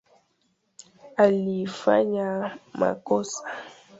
[1.25, 3.41] Alifanya makosa